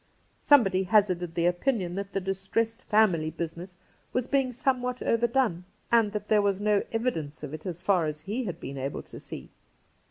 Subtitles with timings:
[0.41, 3.77] Somebody hazarded the opinion that the' distressed family' business
[4.13, 8.21] was being somewhat overdone, and that there was no evidence of it as far as
[8.21, 9.51] he had been able to see.